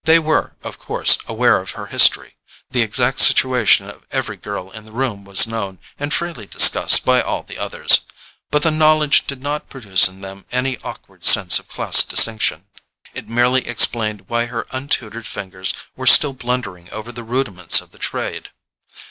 [0.03, 4.91] They were, of course, aware of her history—the exact situation of every girl in the
[4.91, 10.07] room was known and freely discussed by all the others—but the knowledge did not produce
[10.07, 12.65] in them any awkward sense of class distinction:
[13.13, 17.99] it merely explained why her untutored fingers were still blundering over the rudiments of the
[17.99, 18.49] trade.